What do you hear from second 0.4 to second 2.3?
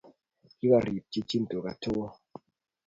Ki kirep chichiin tuuga tugul.